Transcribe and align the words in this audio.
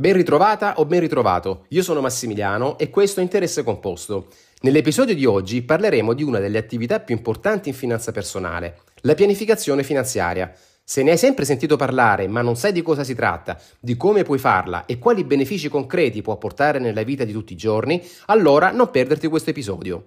Ben 0.00 0.14
ritrovata 0.14 0.78
o 0.78 0.86
ben 0.86 1.00
ritrovato, 1.00 1.66
io 1.68 1.82
sono 1.82 2.00
Massimiliano 2.00 2.78
e 2.78 2.88
questo 2.88 3.20
è 3.20 3.22
Interesse 3.22 3.62
Composto. 3.62 4.28
Nell'episodio 4.62 5.14
di 5.14 5.26
oggi 5.26 5.60
parleremo 5.60 6.14
di 6.14 6.22
una 6.22 6.38
delle 6.38 6.56
attività 6.56 7.00
più 7.00 7.14
importanti 7.14 7.68
in 7.68 7.74
finanza 7.74 8.10
personale, 8.10 8.78
la 9.02 9.12
pianificazione 9.12 9.82
finanziaria. 9.82 10.50
Se 10.82 11.02
ne 11.02 11.10
hai 11.10 11.18
sempre 11.18 11.44
sentito 11.44 11.76
parlare 11.76 12.28
ma 12.28 12.40
non 12.40 12.56
sai 12.56 12.72
di 12.72 12.80
cosa 12.80 13.04
si 13.04 13.14
tratta, 13.14 13.60
di 13.78 13.98
come 13.98 14.22
puoi 14.22 14.38
farla 14.38 14.86
e 14.86 14.98
quali 14.98 15.22
benefici 15.22 15.68
concreti 15.68 16.22
può 16.22 16.38
portare 16.38 16.78
nella 16.78 17.02
vita 17.02 17.24
di 17.24 17.32
tutti 17.32 17.52
i 17.52 17.56
giorni, 17.56 18.02
allora 18.28 18.70
non 18.70 18.90
perderti 18.90 19.28
questo 19.28 19.50
episodio. 19.50 20.04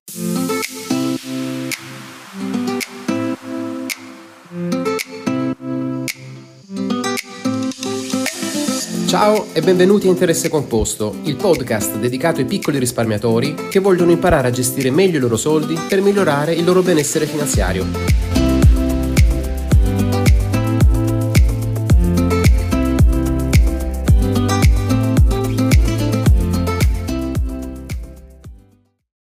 Ciao 9.14 9.54
e 9.54 9.61
benvenuti 9.61 10.07
a 10.07 10.09
Interesse 10.09 10.50
Composto, 10.50 11.18
il 11.25 11.36
podcast 11.36 11.99
dedicato 11.99 12.40
ai 12.40 12.48
piccoli 12.48 12.80
risparmiatori 12.80 13.53
che 13.70 13.77
vogliono 13.77 14.09
imparare 14.09 14.48
a 14.48 14.49
gestire 14.49 14.89
meglio 14.89 15.17
i 15.17 15.22
loro 15.22 15.38
soldi 15.38 15.77
per 15.88 16.02
migliorare 16.02 16.55
il 16.55 16.66
loro 16.66 16.81
benessere 16.81 17.27
finanziario. 17.27 17.86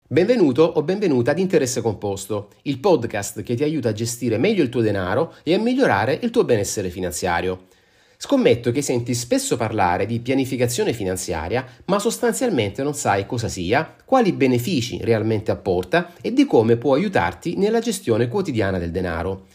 Benvenuto 0.08 0.64
o 0.64 0.84
benvenuta 0.84 1.32
ad 1.32 1.40
Interesse 1.40 1.82
Composto, 1.82 2.52
il 2.62 2.80
podcast 2.80 3.44
che 3.44 3.56
ti 3.56 3.64
aiuta 3.64 3.90
a 3.90 3.94
gestire 3.94 4.38
meglio 4.38 4.64
il 4.64 4.70
tuo 4.70 4.80
denaro 4.80 5.34
e 5.44 5.54
a 5.54 5.60
migliorare 5.60 6.18
il 6.22 6.30
tuo 6.30 6.46
benessere 6.46 6.90
finanziario. 6.90 7.80
Scommetto 8.24 8.70
che 8.72 8.84
senti 8.84 9.16
spesso 9.16 9.58
parlare 9.58 10.06
di 10.06 10.20
pianificazione 10.20 10.94
finanziaria, 10.94 11.66
ma 11.86 11.98
sostanzialmente 11.98 12.84
non 12.84 12.94
sai 12.94 13.26
cosa 13.26 13.48
sia, 13.48 13.96
quali 14.06 14.32
benefici 14.32 15.00
realmente 15.02 15.50
apporta 15.50 16.14
e 16.22 16.32
di 16.32 16.46
come 16.46 16.78
può 16.78 16.94
aiutarti 16.94 17.58
nella 17.58 17.80
gestione 17.80 18.28
quotidiana 18.28 18.78
del 18.78 18.92
denaro. 18.92 19.48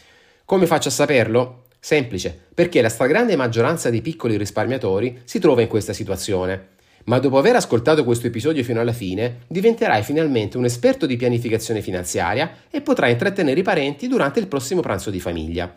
Come 0.44 0.66
faccio 0.66 0.88
a 0.88 0.90
saperlo? 0.90 1.66
Semplice, 1.78 2.36
perché 2.52 2.82
la 2.82 2.88
stragrande 2.88 3.36
maggioranza 3.36 3.88
dei 3.88 4.00
piccoli 4.00 4.36
risparmiatori 4.36 5.20
si 5.22 5.38
trova 5.38 5.62
in 5.62 5.68
questa 5.68 5.92
situazione. 5.92 6.70
Ma 7.04 7.20
dopo 7.20 7.38
aver 7.38 7.54
ascoltato 7.54 8.02
questo 8.02 8.26
episodio 8.26 8.64
fino 8.64 8.80
alla 8.80 8.92
fine, 8.92 9.42
diventerai 9.46 10.02
finalmente 10.02 10.56
un 10.56 10.64
esperto 10.64 11.06
di 11.06 11.14
pianificazione 11.14 11.82
finanziaria 11.82 12.50
e 12.68 12.80
potrai 12.80 13.12
intrattenere 13.12 13.60
i 13.60 13.62
parenti 13.62 14.08
durante 14.08 14.40
il 14.40 14.48
prossimo 14.48 14.80
pranzo 14.80 15.10
di 15.10 15.20
famiglia. 15.20 15.72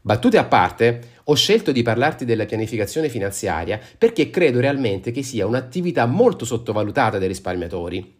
Battute 0.00 0.38
a 0.38 0.44
parte, 0.44 1.16
ho 1.24 1.34
scelto 1.34 1.72
di 1.72 1.82
parlarti 1.82 2.24
della 2.24 2.46
pianificazione 2.46 3.08
finanziaria 3.08 3.80
perché 3.98 4.30
credo 4.30 4.60
realmente 4.60 5.10
che 5.10 5.22
sia 5.22 5.46
un'attività 5.46 6.06
molto 6.06 6.44
sottovalutata 6.44 7.18
dai 7.18 7.28
risparmiatori. 7.28 8.16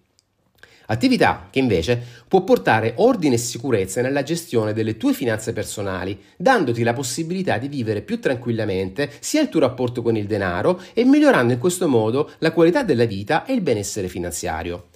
Attività 0.91 1.49
che 1.51 1.59
invece 1.59 2.03
può 2.27 2.43
portare 2.45 2.95
ordine 2.97 3.35
e 3.35 3.39
sicurezza 3.39 4.01
nella 4.01 4.23
gestione 4.23 4.73
delle 4.73 4.97
tue 4.97 5.13
finanze 5.13 5.53
personali, 5.53 6.19
dandoti 6.37 6.83
la 6.83 6.95
possibilità 6.95 7.59
di 7.59 7.69
vivere 7.69 8.01
più 8.01 8.19
tranquillamente 8.21 9.11
sia 9.21 9.43
il 9.43 9.51
tuo 9.51 9.61
rapporto 9.61 10.01
con 10.01 10.17
il 10.17 10.27
denaro 10.27 10.81
e 10.95 11.05
migliorando 11.05 11.53
in 11.53 11.59
questo 11.59 11.89
modo 11.89 12.31
la 12.39 12.53
qualità 12.53 12.83
della 12.83 13.05
vita 13.05 13.45
e 13.45 13.53
il 13.53 13.61
benessere 13.61 14.09
finanziario. 14.09 14.89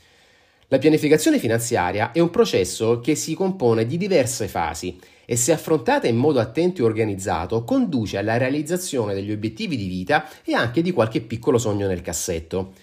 La 0.69 0.79
pianificazione 0.79 1.39
finanziaria 1.39 2.13
è 2.13 2.21
un 2.21 2.31
processo 2.31 3.01
che 3.01 3.15
si 3.15 3.35
compone 3.35 3.85
di 3.85 3.99
diverse 3.99 4.49
fasi 4.49 4.99
e 5.33 5.37
se 5.37 5.51
affrontata 5.51 6.07
in 6.07 6.17
modo 6.17 6.41
attento 6.41 6.83
e 6.83 6.85
organizzato 6.85 7.65
conduce 7.65 8.19
alla 8.19 8.37
realizzazione 8.37 9.15
degli 9.15 9.33
obiettivi 9.33 9.79
di 9.79 9.87
vita 9.87 10.29
e 10.45 10.53
anche 10.53 10.83
di 10.83 10.91
qualche 10.91 11.23
piccolo 11.23 11.57
sogno 11.57 11.87
nel 11.87 12.03
cassetto. 12.03 12.75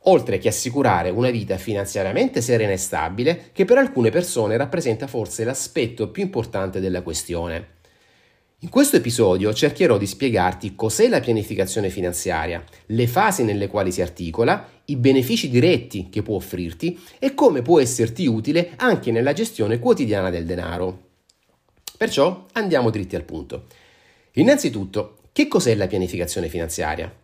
Oltre 0.00 0.36
che 0.36 0.48
assicurare 0.48 1.08
una 1.08 1.30
vita 1.30 1.56
finanziariamente 1.56 2.42
serena 2.42 2.72
e 2.72 2.76
stabile, 2.76 3.48
che 3.52 3.64
per 3.64 3.78
alcune 3.78 4.10
persone 4.10 4.58
rappresenta 4.58 5.06
forse 5.06 5.42
l'aspetto 5.42 6.10
più 6.10 6.22
importante 6.22 6.80
della 6.80 7.00
questione. 7.00 7.68
In 8.58 8.68
questo 8.68 8.96
episodio 8.96 9.54
cercherò 9.54 9.96
di 9.96 10.06
spiegarti 10.06 10.74
cos'è 10.74 11.08
la 11.08 11.20
pianificazione 11.20 11.88
finanziaria, 11.88 12.62
le 12.88 13.06
fasi 13.06 13.42
nelle 13.42 13.68
quali 13.68 13.90
si 13.90 14.02
articola, 14.02 14.68
i 14.84 14.96
benefici 14.96 15.48
diretti 15.48 16.10
che 16.10 16.20
può 16.20 16.36
offrirti 16.36 17.00
e 17.18 17.32
come 17.32 17.62
può 17.62 17.80
esserti 17.80 18.26
utile 18.26 18.72
anche 18.76 19.10
nella 19.10 19.32
gestione 19.32 19.78
quotidiana 19.78 20.28
del 20.28 20.44
denaro. 20.44 21.08
Perciò 22.00 22.46
andiamo 22.52 22.88
dritti 22.88 23.14
al 23.14 23.24
punto. 23.24 23.66
Innanzitutto, 24.36 25.18
che 25.32 25.48
cos'è 25.48 25.74
la 25.74 25.86
pianificazione 25.86 26.48
finanziaria? 26.48 27.14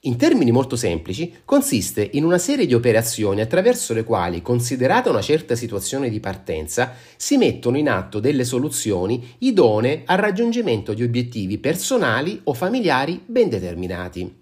In 0.00 0.16
termini 0.16 0.50
molto 0.50 0.74
semplici, 0.74 1.32
consiste 1.44 2.10
in 2.14 2.24
una 2.24 2.38
serie 2.38 2.66
di 2.66 2.74
operazioni 2.74 3.40
attraverso 3.40 3.94
le 3.94 4.02
quali, 4.02 4.42
considerata 4.42 5.10
una 5.10 5.22
certa 5.22 5.54
situazione 5.54 6.10
di 6.10 6.18
partenza, 6.18 6.94
si 7.16 7.36
mettono 7.36 7.78
in 7.78 7.88
atto 7.88 8.18
delle 8.18 8.42
soluzioni 8.42 9.36
idonee 9.38 10.02
al 10.06 10.18
raggiungimento 10.18 10.92
di 10.92 11.04
obiettivi 11.04 11.58
personali 11.58 12.40
o 12.42 12.52
familiari 12.52 13.22
ben 13.24 13.48
determinati. 13.48 14.40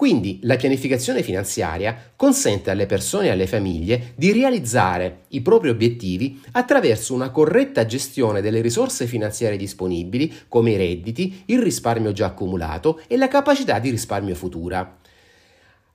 Quindi 0.00 0.38
la 0.44 0.56
pianificazione 0.56 1.22
finanziaria 1.22 2.12
consente 2.16 2.70
alle 2.70 2.86
persone 2.86 3.26
e 3.26 3.30
alle 3.32 3.46
famiglie 3.46 4.14
di 4.16 4.32
realizzare 4.32 5.24
i 5.28 5.42
propri 5.42 5.68
obiettivi 5.68 6.40
attraverso 6.52 7.12
una 7.12 7.28
corretta 7.28 7.84
gestione 7.84 8.40
delle 8.40 8.62
risorse 8.62 9.04
finanziarie 9.04 9.58
disponibili, 9.58 10.32
come 10.48 10.70
i 10.70 10.76
redditi, 10.78 11.42
il 11.48 11.60
risparmio 11.60 12.12
già 12.12 12.28
accumulato 12.28 13.02
e 13.08 13.18
la 13.18 13.28
capacità 13.28 13.78
di 13.78 13.90
risparmio 13.90 14.34
futura. 14.34 15.00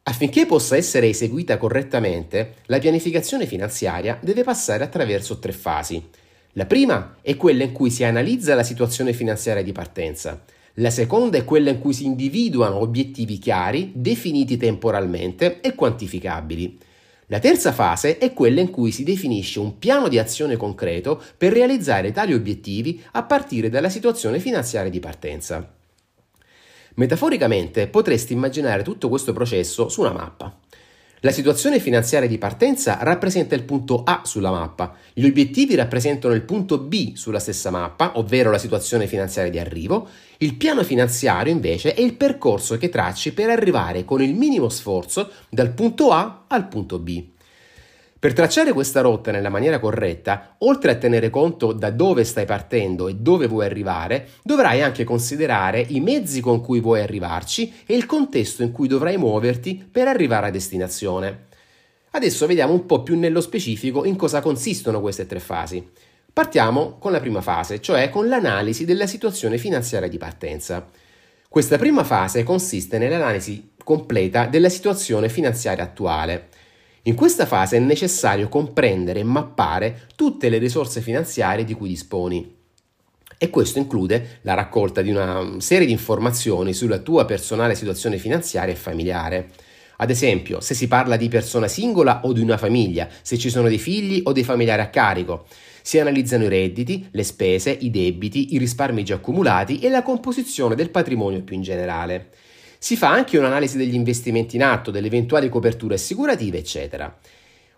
Affinché 0.04 0.46
possa 0.46 0.78
essere 0.78 1.08
eseguita 1.08 1.58
correttamente, 1.58 2.58
la 2.68 2.78
pianificazione 2.78 3.48
finanziaria 3.48 4.20
deve 4.22 4.44
passare 4.44 4.84
attraverso 4.84 5.40
tre 5.40 5.52
fasi. 5.52 6.10
La 6.52 6.68
prima 6.68 7.16
è 7.24 7.36
quella 7.36 7.64
in 7.64 7.72
cui 7.72 7.90
si 7.90 8.04
analizza 8.04 8.54
la 8.54 8.62
situazione 8.62 9.14
finanziaria 9.14 9.64
di 9.64 9.72
partenza. 9.72 10.44
La 10.80 10.90
seconda 10.90 11.38
è 11.38 11.46
quella 11.46 11.70
in 11.70 11.80
cui 11.80 11.94
si 11.94 12.06
individuano 12.06 12.76
obiettivi 12.80 13.38
chiari, 13.38 13.94
definiti 13.96 14.58
temporalmente 14.58 15.62
e 15.62 15.74
quantificabili. 15.74 16.78
La 17.28 17.40
terza 17.40 17.72
fase 17.72 18.18
è 18.18 18.34
quella 18.34 18.60
in 18.60 18.70
cui 18.70 18.92
si 18.92 19.04
definisce 19.04 19.60
un 19.60 19.78
piano 19.80 20.10
di 20.10 20.20
azione 20.20 20.58
concreto 20.58 21.22
per 21.38 21.54
realizzare 21.54 22.12
tali 22.12 22.34
obiettivi 22.34 23.02
a 23.14 23.24
partire 23.24 23.70
dalla 23.70 23.90
situazione 23.90 24.40
finanziaria 24.40 24.92
di 24.92 25.00
partenza. 25.00 25.74
Metaforicamente 26.96 27.88
potresti 27.88 28.34
immaginare 28.34 28.84
tutto 28.84 29.08
questo 29.08 29.32
processo 29.32 29.88
su 29.88 30.02
una 30.02 30.12
mappa. 30.12 30.60
La 31.26 31.32
situazione 31.32 31.80
finanziaria 31.80 32.28
di 32.28 32.38
partenza 32.38 33.00
rappresenta 33.02 33.56
il 33.56 33.64
punto 33.64 34.04
A 34.04 34.22
sulla 34.26 34.52
mappa, 34.52 34.96
gli 35.12 35.26
obiettivi 35.26 35.74
rappresentano 35.74 36.36
il 36.36 36.44
punto 36.44 36.78
B 36.78 37.16
sulla 37.16 37.40
stessa 37.40 37.72
mappa, 37.72 38.20
ovvero 38.20 38.52
la 38.52 38.60
situazione 38.60 39.08
finanziaria 39.08 39.50
di 39.50 39.58
arrivo, 39.58 40.08
il 40.38 40.54
piano 40.54 40.84
finanziario 40.84 41.52
invece 41.52 41.96
è 41.96 42.02
il 42.02 42.14
percorso 42.14 42.78
che 42.78 42.90
tracci 42.90 43.34
per 43.34 43.50
arrivare 43.50 44.06
con 44.06 44.22
il 44.22 44.36
minimo 44.36 44.70
sforzo 44.70 45.32
dal 45.50 45.72
punto 45.72 46.12
A 46.12 46.44
al 46.46 46.68
punto 46.68 47.00
B. 47.00 47.24
Per 48.18 48.34
tracciare 48.34 48.74
questa 48.74 49.02
rotta 49.02 49.32
nella 49.32 49.50
maniera 49.50 49.78
corretta, 49.78 50.56
oltre 50.60 50.92
a 50.92 50.96
tenere 50.96 51.30
conto 51.30 51.74
da 51.74 51.92
dove 51.92 52.24
stai 52.24 52.46
partendo 52.46 53.08
e 53.08 53.16
dove 53.16 53.46
vuoi 53.46 53.66
arrivare, 53.66 54.30
dovrai 54.42 54.82
anche 54.82 55.04
considerare 55.04 55.86
i 55.90 56.00
mezzi 56.00 56.42
con 56.42 56.62
cui 56.62 56.80
vuoi 56.80 57.02
arrivarci 57.02 57.84
e 57.86 57.96
il 57.96 58.06
contesto 58.06 58.64
in 58.64 58.72
cui 58.72 58.88
dovrai 58.88 59.18
muoverti 59.18 59.88
per 59.92 60.08
arrivare 60.08 60.48
a 60.48 60.52
destinazione. 60.52 61.48
Adesso 62.12 62.48
vediamo 62.48 62.74
un 62.74 62.86
po' 62.86 63.04
più 63.04 63.20
nello 63.20 63.42
specifico 63.42 64.06
in 64.06 64.16
cosa 64.16 64.42
consistono 64.42 65.02
queste 65.02 65.26
tre 65.26 65.40
fasi. 65.40 65.86
Partiamo 66.32 66.98
con 66.98 67.12
la 67.12 67.20
prima 67.20 67.42
fase, 67.42 67.82
cioè 67.82 68.10
con 68.10 68.28
l'analisi 68.28 68.86
della 68.86 69.08
situazione 69.08 69.58
finanziaria 69.58 70.08
di 70.08 70.18
partenza. 70.18 70.88
Questa 71.48 71.78
prima 71.78 72.04
fase 72.04 72.44
consiste 72.44 72.98
nell'analisi 72.98 73.72
completa 73.84 74.46
della 74.46 74.70
situazione 74.70 75.30
finanziaria 75.30 75.84
attuale. 75.84 76.48
In 77.08 77.14
questa 77.14 77.46
fase 77.46 77.78
è 77.78 77.80
necessario 77.80 78.50
comprendere 78.50 79.20
e 79.20 79.24
mappare 79.24 80.08
tutte 80.16 80.50
le 80.50 80.58
risorse 80.58 81.02
finanziarie 81.02 81.64
di 81.64 81.76
cui 81.76 81.88
disponi. 81.88 82.56
E 83.38 83.50
questo 83.52 83.78
include 83.78 84.40
la 84.42 84.56
raccolta 84.56 85.04
di 85.04 85.12
una 85.12 85.58
serie 85.60 85.86
di 85.86 85.92
informazioni 85.92 86.74
sulla 86.74 86.98
tua 86.98 87.26
personale 87.26 87.76
situazione 87.76 88.18
finanziaria 88.18 88.74
e 88.74 88.78
familiare. 88.78 89.52
Ad 89.98 90.10
esempio, 90.10 90.62
se 90.62 90.74
si 90.74 90.88
parla 90.88 91.16
di 91.16 91.30
persona 91.30 91.68
singola 91.68 92.22
o 92.24 92.34
di 92.34 92.42
una 92.42 92.58
famiglia, 92.58 93.08
se 93.22 93.38
ci 93.38 93.52
sono 93.52 93.68
dei 93.68 93.78
figli 93.78 94.22
o 94.24 94.32
dei 94.32 94.44
familiari 94.44 94.82
a 94.82 94.90
carico. 94.90 95.46
Si 95.84 96.00
analizzano 96.00 96.46
i 96.46 96.50
redditi, 96.50 97.08
le 97.12 97.24
spese, 97.24 97.70
i 97.70 97.92
debiti, 97.92 98.56
i 98.56 98.58
risparmi 98.58 99.04
già 99.04 99.16
accumulati 99.16 99.78
e 99.78 99.90
la 99.90 100.02
composizione 100.02 100.74
del 100.74 100.90
patrimonio 100.90 101.44
più 101.44 101.56
in 101.56 101.62
generale. 101.62 102.30
Si 102.86 102.96
fa 102.96 103.10
anche 103.10 103.40
un'analisi 103.40 103.78
degli 103.78 103.96
investimenti 103.96 104.58
in 104.58 104.64
atto, 104.64 104.92
delle 104.92 105.08
eventuali 105.08 105.50
coperture 105.50 105.96
assicurative, 105.96 106.60
eccetera. 106.60 107.18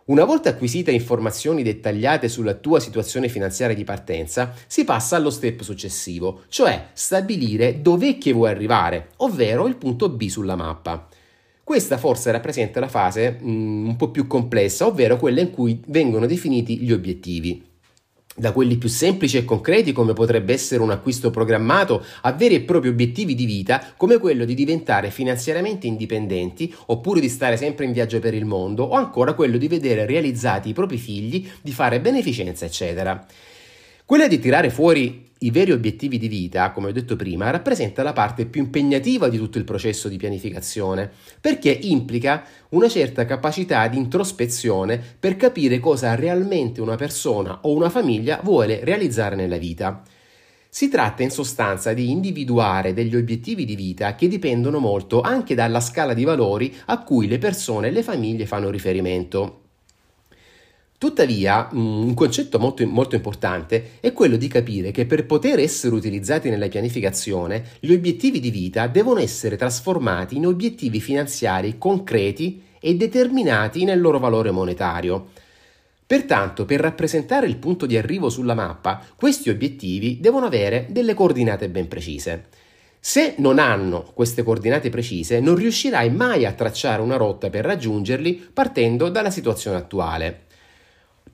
Una 0.07 0.25
volta 0.25 0.49
acquisite 0.49 0.91
informazioni 0.91 1.63
dettagliate 1.63 2.27
sulla 2.27 2.55
tua 2.55 2.81
situazione 2.81 3.29
finanziaria 3.29 3.73
di 3.73 3.85
partenza, 3.85 4.53
si 4.67 4.83
passa 4.83 5.15
allo 5.15 5.29
step 5.29 5.61
successivo, 5.61 6.41
cioè 6.49 6.89
stabilire 6.91 7.81
dov'è 7.81 8.17
che 8.17 8.33
vuoi 8.33 8.49
arrivare, 8.49 9.11
ovvero 9.19 9.65
il 9.67 9.77
punto 9.77 10.09
B 10.09 10.27
sulla 10.27 10.57
mappa. 10.57 11.07
Questa 11.63 11.97
forse 11.97 12.29
rappresenta 12.31 12.81
la 12.81 12.89
fase 12.89 13.39
mm, 13.41 13.87
un 13.87 13.95
po' 13.95 14.11
più 14.11 14.27
complessa, 14.27 14.87
ovvero 14.87 15.15
quella 15.15 15.39
in 15.39 15.51
cui 15.51 15.81
vengono 15.87 16.25
definiti 16.25 16.81
gli 16.81 16.91
obiettivi 16.91 17.63
da 18.39 18.51
quelli 18.51 18.77
più 18.77 18.87
semplici 18.87 19.37
e 19.37 19.45
concreti 19.45 19.91
come 19.91 20.13
potrebbe 20.13 20.53
essere 20.53 20.83
un 20.83 20.91
acquisto 20.91 21.31
programmato 21.31 22.05
a 22.21 22.31
veri 22.33 22.53
e 22.53 22.61
propri 22.61 22.89
obiettivi 22.89 23.33
di 23.33 23.45
vita 23.45 23.93
come 23.97 24.19
quello 24.19 24.45
di 24.45 24.53
diventare 24.53 25.09
finanziariamente 25.09 25.87
indipendenti 25.87 26.71
oppure 26.85 27.19
di 27.19 27.29
stare 27.29 27.57
sempre 27.57 27.85
in 27.85 27.93
viaggio 27.93 28.19
per 28.19 28.35
il 28.35 28.45
mondo 28.45 28.83
o 28.83 28.93
ancora 28.93 29.33
quello 29.33 29.57
di 29.57 29.67
vedere 29.67 30.05
realizzati 30.05 30.69
i 30.69 30.73
propri 30.73 30.97
figli, 30.97 31.49
di 31.61 31.71
fare 31.71 31.99
beneficenza 31.99 32.65
eccetera. 32.65 33.25
Quella 34.07 34.29
di 34.29 34.39
tirare 34.39 34.69
fuori 34.69 35.33
i 35.39 35.51
veri 35.51 35.73
obiettivi 35.73 36.17
di 36.17 36.29
vita, 36.29 36.71
come 36.71 36.87
ho 36.87 36.91
detto 36.93 37.17
prima, 37.17 37.49
rappresenta 37.49 38.03
la 38.03 38.13
parte 38.13 38.45
più 38.45 38.61
impegnativa 38.61 39.27
di 39.27 39.37
tutto 39.37 39.57
il 39.57 39.65
processo 39.65 40.07
di 40.07 40.15
pianificazione, 40.15 41.11
perché 41.41 41.71
implica 41.71 42.45
una 42.69 42.87
certa 42.87 43.25
capacità 43.25 43.85
di 43.89 43.97
introspezione 43.97 44.97
per 45.19 45.35
capire 45.35 45.79
cosa 45.79 46.15
realmente 46.15 46.79
una 46.79 46.95
persona 46.95 47.59
o 47.63 47.75
una 47.75 47.89
famiglia 47.89 48.39
vuole 48.41 48.79
realizzare 48.81 49.35
nella 49.35 49.57
vita. 49.57 50.01
Si 50.69 50.87
tratta 50.87 51.23
in 51.23 51.29
sostanza 51.29 51.91
di 51.91 52.09
individuare 52.09 52.93
degli 52.93 53.17
obiettivi 53.17 53.65
di 53.65 53.75
vita 53.75 54.15
che 54.15 54.29
dipendono 54.29 54.79
molto 54.79 55.19
anche 55.19 55.53
dalla 55.53 55.81
scala 55.81 56.13
di 56.13 56.23
valori 56.23 56.73
a 56.85 57.03
cui 57.03 57.27
le 57.27 57.39
persone 57.39 57.89
e 57.89 57.91
le 57.91 58.03
famiglie 58.03 58.45
fanno 58.45 58.69
riferimento. 58.69 59.63
Tuttavia, 60.99 61.69
mm, 61.71 62.07
un 62.07 62.13
concetto 62.15 62.57
molto, 62.57 62.83
molto, 62.87 63.13
importante 63.13 63.99
è 63.99 64.13
quello 64.13 64.35
di 64.35 64.47
capire 64.47 64.89
che 64.89 65.05
per 65.05 65.27
poter 65.27 65.59
essere 65.59 65.93
utilizzati 65.93 66.49
nella 66.49 66.67
pianificazione, 66.69 67.63
gli 67.79 67.93
obiettivi 67.93 68.39
di 68.39 68.49
vita 68.49 68.87
devono 68.87 69.19
essere 69.19 69.57
trasformati 69.57 70.37
in 70.37 70.47
obiettivi 70.47 70.99
finanziari 70.99 71.77
concreti 71.77 72.63
e 72.79 72.95
determinati 72.95 73.83
nel 73.83 74.01
loro 74.01 74.17
valore 74.17 74.49
monetario. 74.49 75.27
Pertanto, 76.07 76.65
per 76.65 76.79
rappresentare 76.79 77.45
il 77.45 77.57
punto 77.57 77.85
di 77.85 77.95
arrivo 77.95 78.29
sulla 78.29 78.55
mappa, 78.55 78.99
questi 79.15 79.51
obiettivi 79.51 80.19
devono 80.19 80.47
avere 80.47 80.87
delle 80.89 81.13
coordinate 81.13 81.69
ben 81.69 81.87
precise. 81.87 82.45
Se 82.99 83.35
non 83.37 83.59
hanno 83.59 84.09
queste 84.15 84.41
coordinate 84.41 84.89
precise, 84.89 85.41
non 85.41 85.55
riuscirai 85.55 86.09
mai 86.09 86.45
a 86.45 86.53
tracciare 86.53 87.03
una 87.03 87.17
rotta 87.17 87.51
per 87.51 87.65
raggiungerli 87.65 88.49
partendo 88.51 89.09
dalla 89.09 89.29
situazione 89.29 89.77
attuale. 89.77 90.45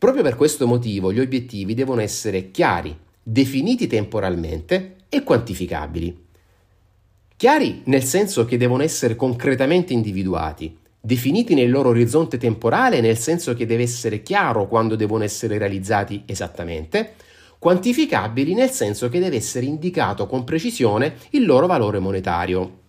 Proprio 0.03 0.23
per 0.23 0.35
questo 0.35 0.67
motivo 0.67 1.13
gli 1.13 1.21
obiettivi 1.21 1.73
devono 1.73 2.01
essere 2.01 2.51
chiari, 2.51 2.93
definiti 3.23 3.87
temporalmente 3.87 4.95
e 5.07 5.23
quantificabili. 5.23 6.25
Chiari 7.37 7.83
nel 7.85 8.03
senso 8.03 8.43
che 8.43 8.57
devono 8.57 8.83
essere 8.83 9.15
concretamente 9.15 9.93
individuati, 9.93 10.77
definiti 10.99 11.53
nel 11.53 11.71
loro 11.71 11.87
orizzonte 11.87 12.37
temporale 12.37 12.99
nel 12.99 13.17
senso 13.17 13.53
che 13.53 13.65
deve 13.65 13.83
essere 13.83 14.21
chiaro 14.23 14.67
quando 14.67 14.97
devono 14.97 15.23
essere 15.23 15.57
realizzati 15.57 16.23
esattamente, 16.25 17.13
quantificabili 17.57 18.53
nel 18.53 18.71
senso 18.71 19.07
che 19.07 19.21
deve 19.21 19.37
essere 19.37 19.65
indicato 19.65 20.27
con 20.27 20.43
precisione 20.43 21.15
il 21.29 21.45
loro 21.45 21.65
valore 21.65 21.99
monetario. 21.99 22.79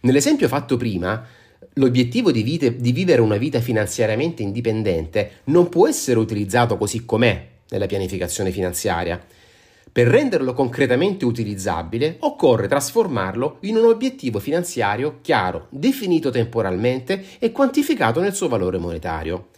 Nell'esempio 0.00 0.48
fatto 0.48 0.76
prima, 0.76 1.26
L'obiettivo 1.74 2.30
di, 2.30 2.42
vite, 2.42 2.76
di, 2.76 2.92
vivere 2.92 3.20
una 3.20 3.36
vita 3.36 3.60
finanziariamente 3.60 4.42
indipendente 4.42 5.40
non 5.44 5.68
può 5.68 5.88
essere 5.88 6.18
utilizzato 6.18 6.76
così 6.76 7.04
com'è 7.04 7.48
nella 7.70 7.86
pianificazione 7.86 8.50
finanziaria. 8.50 9.22
Per 9.92 10.06
renderlo 10.08 10.54
concretamente 10.54 11.24
utilizzabile 11.24 12.16
occorre 12.20 12.66
trasformarlo 12.66 13.58
in 13.60 13.76
un 13.76 13.84
obiettivo 13.84 14.40
finanziario 14.40 15.18
chiaro, 15.22 15.68
definito 15.70 16.30
temporalmente 16.30 17.24
e 17.38 17.52
quantificato 17.52 18.20
nel 18.20 18.34
suo 18.34 18.48
valore 18.48 18.78
monetario. 18.78 19.50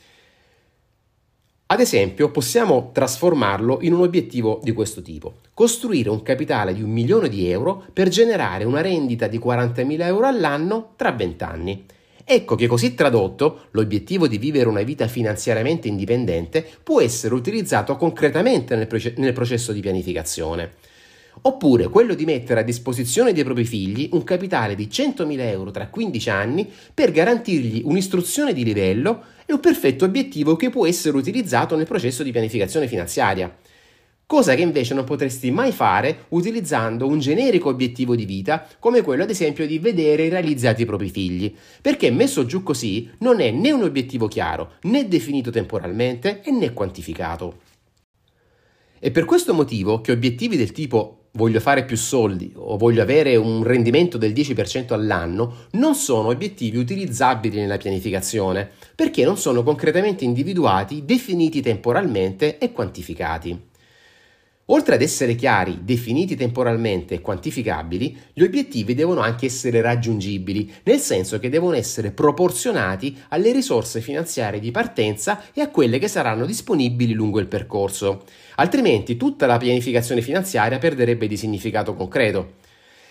Ad 1.69 1.81
esempio, 1.81 2.31
possiamo 2.31 2.91
trasformarlo 2.93 3.79
in 3.81 3.93
un 3.93 4.03
obiettivo 4.03 4.61
di 4.63 4.73
questo 4.73 5.03
tipo. 5.03 5.39
Costruire 5.53 6.11
un 6.11 6.23
capitale 6.23 6.73
di 6.73 6.83
un 6.83 6.91
milione 6.91 7.29
di 7.29 7.51
euro 7.51 7.85
per 7.93 8.09
generare 8.09 8.63
una 8.63 8.83
rendita 8.83 9.27
di 9.27 9.39
40.000 9.39 10.03
euro 10.03 10.27
all'anno 10.27 10.93
tra 10.95 11.11
20 11.11 11.45
anni. 11.45 11.87
Ecco 12.29 12.57
che 12.57 12.67
così 12.67 12.95
tradotto, 12.95 13.67
l'obiettivo 13.71 14.27
di 14.27 14.37
vivere 14.37 14.69
una 14.69 14.83
vita 14.83 15.07
finanziariamente 15.07 15.87
indipendente 15.87 16.67
può 16.83 17.01
essere 17.01 17.35
utilizzato 17.35 17.95
concretamente 17.95 18.75
nel, 18.75 18.89
proce- 18.89 19.15
nel 19.19 19.33
processo 19.33 19.71
di 19.71 19.79
pianificazione. 19.79 20.73
Oppure 21.43 21.87
quello 21.87 22.15
di 22.15 22.25
mettere 22.25 22.59
a 22.59 22.65
disposizione 22.65 23.33
dei 23.33 23.45
propri 23.45 23.65
figli 23.65 24.09
un 24.11 24.25
capitale 24.25 24.75
di 24.75 24.89
100.000 24.89 25.39
euro 25.39 25.71
tra 25.71 25.87
15 25.87 26.29
anni 26.29 26.69
per 26.93 27.13
garantirgli 27.13 27.83
un'istruzione 27.85 28.53
di 28.53 28.65
livello 28.65 29.23
e 29.47 29.53
un 29.53 29.61
perfetto 29.61 30.05
obiettivo 30.05 30.57
che 30.57 30.69
può 30.69 30.85
essere 30.85 31.17
utilizzato 31.17 31.77
nel 31.77 31.87
processo 31.87 32.25
di 32.25 32.33
pianificazione 32.33 32.89
finanziaria 32.89 33.57
cosa 34.27 34.57
che 34.57 34.63
invece 34.63 34.93
non 34.93 35.05
potresti 35.05 35.53
mai 35.53 35.71
fare 35.71 36.25
utilizzando 36.31 37.07
un 37.07 37.21
generico 37.21 37.69
obiettivo 37.69 38.17
di 38.17 38.25
vita 38.25 38.67
come 38.81 39.03
quello 39.03 39.23
ad 39.23 39.31
esempio 39.31 39.69
di 39.69 39.79
vedere 39.79 40.29
realizzati 40.29 40.83
i 40.83 40.87
propri 40.87 41.11
figli, 41.11 41.55
perché 41.81 42.11
messo 42.11 42.45
giù 42.45 42.65
così 42.65 43.09
non 43.19 43.41
è 43.41 43.53
né 43.53 43.71
un 43.71 43.85
obiettivo 43.85 44.27
chiaro, 44.27 44.73
né 44.83 45.07
definito 45.07 45.51
temporalmente 45.51 46.43
e 46.43 46.51
né 46.51 46.73
quantificato. 46.73 47.61
È 48.99 49.11
per 49.13 49.25
questo 49.25 49.55
motivo 49.55 50.01
che 50.01 50.11
obiettivi 50.11 50.57
del 50.57 50.73
tipo 50.73 51.29
voglio 51.33 51.61
fare 51.61 51.85
più 51.85 51.97
soldi 51.97 52.51
o 52.57 52.77
voglio 52.77 53.03
avere 53.03 53.37
un 53.37 53.63
rendimento 53.63 54.19
del 54.19 54.33
10% 54.33 54.93
all'anno 54.93 55.67
non 55.73 55.95
sono 55.95 56.29
obiettivi 56.29 56.79
utilizzabili 56.79 57.61
nella 57.61 57.77
pianificazione, 57.77 58.69
perché 58.97 59.25
non 59.25 59.37
sono 59.37 59.63
concretamente 59.63 60.25
individuati, 60.25 61.05
definiti 61.05 61.61
temporalmente 61.61 62.59
e 62.59 62.73
quantificati. 62.73 63.75
Oltre 64.69 64.97
ad 64.97 65.03
essere 65.03 65.37
chiari, 65.37 65.85
definiti 65.85 66.35
temporalmente 66.35 67.15
e 67.15 67.21
quantificabili, 67.21 68.19
gli 68.33 68.43
obiettivi 68.43 68.97
devono 68.97 69.21
anche 69.21 69.47
essere 69.47 69.81
raggiungibili, 69.81 70.73
nel 70.83 70.99
senso 70.99 71.39
che 71.39 71.49
devono 71.49 71.77
essere 71.77 72.11
proporzionati 72.11 73.17
alle 73.29 73.53
risorse 73.53 74.01
finanziarie 74.01 74.59
di 74.59 74.73
partenza 74.73 75.41
e 75.55 75.61
a 75.61 75.71
quelle 75.71 76.01
che 76.01 76.09
saranno 76.09 76.47
disponibili 76.47 77.13
lungo 77.13 77.39
il 77.39 77.47
percorso. 77.47 78.25
Altrimenti 78.57 79.17
tutta 79.17 79.47
la 79.47 79.57
pianificazione 79.57 80.21
finanziaria 80.21 80.79
perderebbe 80.79 81.29
di 81.29 81.37
significato 81.37 81.95
concreto. 81.95 82.55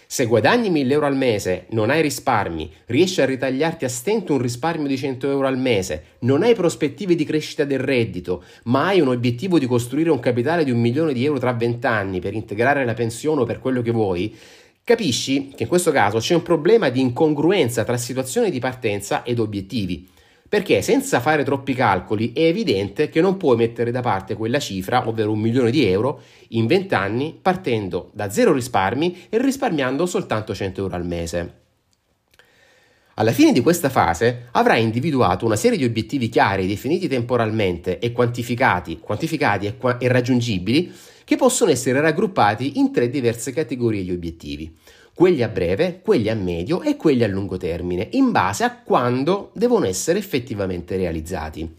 Se 0.07 0.25
guadagni 0.25 0.69
1000 0.69 0.94
euro 0.94 1.07
al 1.07 1.16
mese, 1.16 1.66
non 1.69 1.90
hai 1.90 2.02
risparmi, 2.02 2.72
riesci 2.86 3.22
a 3.22 3.25
ritagliarti 3.25 3.86
a 3.86 3.90
stento 3.90 4.34
un 4.34 4.40
risparmio 4.40 4.88
di 4.88 4.98
100 4.98 5.30
euro 5.31 5.47
al 5.47 5.57
mese, 5.57 6.04
non 6.19 6.44
hai 6.44 6.54
prospettive 6.54 7.16
di 7.16 7.26
crescita 7.26 7.64
del 7.64 7.80
reddito, 7.80 8.44
ma 8.66 8.88
hai 8.88 9.02
un 9.02 9.07
obiettivo 9.07 9.57
di 9.57 9.66
costruire 9.66 10.12
un 10.12 10.19
capitale 10.19 10.64
di 10.64 10.71
un 10.71 10.80
milione 10.80 11.12
di 11.12 11.26
euro 11.26 11.40
tra 11.40 11.54
20 11.54 11.88
anni 11.88 12.19
per 12.19 12.33
integrare 12.33 12.85
la 12.85 12.94
pensione 12.94 13.42
o 13.42 13.45
per 13.45 13.59
quello 13.59 13.81
che 13.81 13.92
vuoi, 13.92 14.35
capisci 14.83 15.50
che 15.56 15.64
in 15.64 15.69
questo 15.69 15.92
caso 15.92 16.19
c'è 16.19 16.35
un 16.35 16.44
problema 16.44 16.90
di 16.90 17.02
incongruenza 17.02 17.83
tra 17.83 17.97
situazione 17.97 18.52
di 18.52 18.59
partenza 18.59 19.24
ed 19.24 19.40
obiettivi. 19.40 20.14
Perché 20.56 20.81
senza 20.81 21.19
fare 21.19 21.44
troppi 21.44 21.74
calcoli 21.74 22.31
è 22.31 22.44
evidente 22.44 23.09
che 23.09 23.19
non 23.19 23.35
puoi 23.35 23.57
mettere 23.57 23.92
da 23.92 24.00
parte 24.00 24.35
quella 24.35 24.57
cifra, 24.57 25.06
ovvero 25.06 25.33
un 25.33 25.40
milione 25.40 25.69
di 25.69 25.85
euro, 25.85 26.21
in 26.52 26.66
20 26.66 26.94
anni 26.95 27.38
partendo 27.42 28.09
da 28.14 28.30
zero 28.30 28.54
risparmi 28.54 29.26
e 29.28 29.38
risparmiando 29.38 30.06
soltanto 30.06 30.56
100 30.56 30.80
euro 30.80 30.95
al 30.95 31.06
mese. 31.06 31.54
Alla 33.16 33.33
fine 33.33 33.52
di 33.52 33.59
questa 33.59 33.90
fase 33.90 34.47
avrai 34.52 34.81
individuato 34.81 35.45
una 35.45 35.57
serie 35.57 35.78
di 35.78 35.83
obiettivi 35.83 36.30
chiari, 36.30 36.68
definiti 36.68 37.09
temporalmente 37.09 38.00
e 38.00 38.14
quantificati, 38.14 39.00
quantificati 39.02 39.66
e, 39.66 39.76
qua- 39.76 39.97
e 39.97 40.07
raggiungibili, 40.07 40.90
che 41.26 41.35
possono 41.35 41.71
essere 41.71 42.00
raggruppati 42.00 42.80
in 42.80 42.94
tre 42.94 43.09
diverse 43.09 43.52
categorie 43.52 44.06
di 44.06 44.12
obiettivi 44.12 44.74
quelli 45.16 45.44
a 45.44 45.48
breve, 45.48 46.02
quelli 46.04 46.28
a 46.28 46.36
medio 46.36 46.81
e 46.81 46.98
quelli 46.98 47.24
a 47.24 47.28
lungo 47.28 47.56
termine, 47.56 48.10
in 48.12 48.31
base 48.31 48.66
a 48.66 48.81
quando 48.84 49.52
devono 49.54 49.86
essere 49.86 50.19
effettivamente 50.19 50.98
realizzati. 50.98 51.74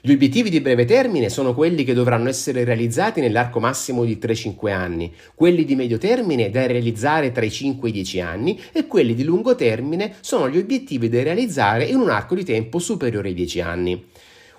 Gli 0.00 0.10
obiettivi 0.10 0.48
di 0.48 0.62
breve 0.62 0.86
termine 0.86 1.28
sono 1.28 1.52
quelli 1.52 1.84
che 1.84 1.92
dovranno 1.92 2.30
essere 2.30 2.64
realizzati 2.64 3.20
nell'arco 3.20 3.60
massimo 3.60 4.04
di 4.04 4.18
3-5 4.20 4.72
anni, 4.72 5.12
quelli 5.34 5.66
di 5.66 5.76
medio 5.76 5.98
termine 5.98 6.48
da 6.48 6.66
realizzare 6.66 7.30
tra 7.30 7.44
i 7.44 7.50
5 7.50 7.88
e 7.88 7.90
i 7.90 7.94
10 7.94 8.20
anni 8.20 8.58
e 8.72 8.86
quelli 8.86 9.14
di 9.14 9.22
lungo 9.22 9.54
termine 9.54 10.14
sono 10.20 10.48
gli 10.48 10.56
obiettivi 10.56 11.10
da 11.10 11.22
realizzare 11.22 11.84
in 11.84 11.96
un 11.96 12.08
arco 12.08 12.34
di 12.34 12.42
tempo 12.42 12.78
superiore 12.78 13.28
ai 13.28 13.34
10 13.34 13.60
anni. 13.60 14.02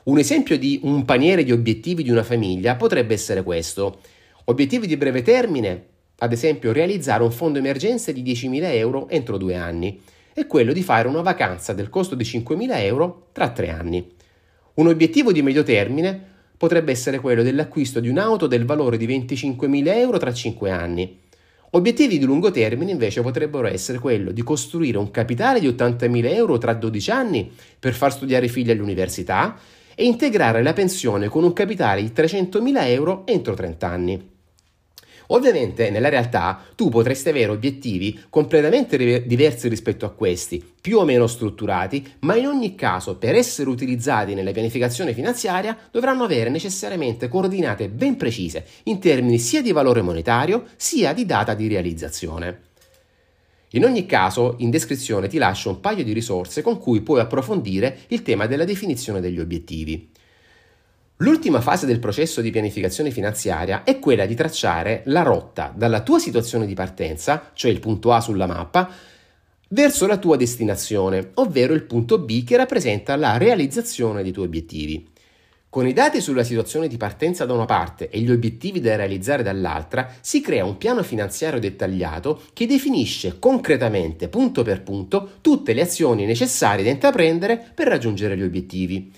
Un 0.04 0.20
esempio 0.20 0.58
di 0.60 0.80
un 0.84 1.04
paniere 1.04 1.44
di 1.44 1.52
obiettivi 1.52 2.04
di 2.04 2.12
una 2.12 2.24
famiglia 2.24 2.76
potrebbe 2.76 3.16
essere 3.16 3.42
questo. 3.42 4.02
Obiettivi 4.46 4.86
di 4.86 4.98
breve 4.98 5.24
termine 5.24 5.88
ad 6.24 6.32
esempio 6.32 6.72
realizzare 6.72 7.22
un 7.22 7.32
fondo 7.32 7.60
emergenze 7.60 8.14
di 8.14 8.24
10.000 8.24 8.64
euro 8.76 9.10
entro 9.10 9.38
due 9.38 9.56
anni 9.56 10.02
e 10.34 10.48
quello 10.48 10.72
di 10.72 10.82
fare 10.82 11.10
una 11.10 11.22
vacanza 11.22 11.74
del 11.74 11.90
costo 11.90 12.16
di 12.16 12.24
5.000 12.24 12.70
euro 12.78 13.28
tra 13.34 13.50
tre 13.50 13.70
anni. 13.70 14.10
Un 14.76 14.88
obiettivo 14.88 15.34
di 15.34 15.42
medio 15.42 15.64
termine 15.64 16.32
potrebbe 16.56 16.92
essere 16.92 17.20
quello 17.20 17.44
dell'acquisto 17.44 18.00
di 18.00 18.08
un'auto 18.08 18.48
del 18.48 18.64
valore 18.66 18.96
di 18.96 19.06
25.000 19.06 19.88
euro 19.98 20.18
tra 20.18 20.34
5 20.34 20.72
anni, 20.72 21.22
Obiettivi 21.76 22.20
di 22.20 22.26
lungo 22.26 22.52
termine 22.52 22.92
invece 22.92 23.22
potrebbero 23.22 23.66
essere 23.66 23.98
quello 23.98 24.30
di 24.30 24.44
costruire 24.44 25.00
un 25.00 25.10
capitale 25.10 25.60
di 25.60 25.68
80.000 25.68 26.32
euro 26.32 26.60
tra 26.60 26.76
12 26.76 27.10
anni 27.10 27.52
per 27.80 27.96
far 27.96 28.12
studiare 28.12 28.46
i 28.46 28.50
figli 28.50 28.70
all'università 28.70 29.58
e 29.96 30.06
integrare 30.06 30.62
la 30.62 30.74
pensione 30.74 31.30
con 31.30 31.44
un 31.44 31.52
capitale 31.52 32.04
di 32.04 32.12
300.000 32.16 32.88
euro 32.90 33.26
entro 33.26 33.56
30 33.56 33.90
anni. 33.90 34.33
Ovviamente 35.28 35.90
nella 35.90 36.10
realtà 36.10 36.62
tu 36.76 36.90
potresti 36.90 37.30
avere 37.30 37.52
obiettivi 37.52 38.24
completamente 38.30 39.26
diversi 39.26 39.68
rispetto 39.68 40.06
a 40.06 40.12
questi, 40.12 40.64
più 40.82 40.98
o 40.98 41.06
meno 41.06 41.28
strutturati, 41.28 42.06
ma 42.20 42.36
in 42.36 42.48
ogni 42.48 42.76
caso 42.76 43.16
per 43.16 43.36
essere 43.36 43.70
utilizzati 43.70 44.34
nella 44.34 44.52
pianificazione 44.52 45.14
finanziaria 45.14 45.78
dovranno 45.92 46.24
avere 46.24 46.50
necessariamente 46.50 47.28
coordinate 47.28 47.90
ben 47.90 48.18
precise 48.18 48.66
in 48.84 49.00
termini 49.00 49.40
sia 49.40 49.62
di 49.62 49.72
valore 49.72 50.02
monetario 50.02 50.66
sia 50.76 51.14
di 51.14 51.26
data 51.26 51.54
di 51.54 51.68
realizzazione. 51.68 52.72
In 53.76 53.86
ogni 53.86 54.06
caso, 54.06 54.56
in 54.60 54.70
descrizione 54.70 55.28
ti 55.28 55.40
lascio 55.40 55.70
un 55.70 55.80
paio 55.80 56.04
di 56.04 56.14
risorse 56.14 56.62
con 56.62 56.78
cui 56.78 57.02
puoi 57.02 57.22
approfondire 57.22 58.02
il 58.10 58.22
tema 58.22 58.46
della 58.46 58.66
definizione 58.66 59.20
degli 59.20 59.40
obiettivi. 59.40 60.12
L'ultima 61.18 61.62
fase 61.62 61.86
del 61.86 62.00
processo 62.00 62.42
di 62.42 62.50
pianificazione 62.50 63.12
finanziaria 63.12 63.84
è 63.84 64.00
quella 64.00 64.26
di 64.26 64.36
tracciare 64.36 65.04
la 65.06 65.22
rotta 65.22 65.72
dalla 65.76 66.02
tua 66.02 66.20
situazione 66.20 66.66
di 66.66 66.74
partenza, 66.74 67.52
cioè 67.54 67.72
il 67.72 67.80
punto 67.80 68.12
A 68.12 68.20
sulla 68.20 68.48
mappa, 68.48 68.90
verso 69.70 70.08
la 70.08 70.18
tua 70.18 70.38
destinazione, 70.38 71.32
ovvero 71.36 71.74
il 71.74 71.84
punto 71.84 72.18
B 72.18 72.44
che 72.44 72.58
rappresenta 72.58 73.16
la 73.16 73.38
realizzazione 73.38 74.24
dei 74.24 74.32
tuoi 74.32 74.48
obiettivi. 74.48 75.08
Con 75.70 75.88
i 75.88 75.94
dati 75.94 76.22
sulla 76.22 76.44
situazione 76.44 76.88
di 76.88 76.98
partenza 76.98 77.46
da 77.46 77.54
una 77.54 77.66
parte 77.66 78.10
e 78.10 78.20
gli 78.20 78.30
obiettivi 78.30 78.80
da 78.80 78.96
realizzare 78.96 79.42
dall'altra, 79.42 80.14
si 80.22 80.42
crea 80.42 80.66
un 80.66 80.78
piano 80.78 81.02
finanziario 81.02 81.60
dettagliato 81.60 82.42
che 82.54 82.68
definisce 82.68 83.40
concretamente, 83.40 84.30
punto 84.30 84.62
per 84.62 84.84
punto, 84.84 85.38
tutte 85.42 85.74
le 85.74 85.82
azioni 85.82 86.26
necessarie 86.26 86.84
da 86.84 86.92
intraprendere 86.92 87.72
per 87.74 87.88
raggiungere 87.88 88.38
gli 88.38 88.44
obiettivi. 88.44 89.12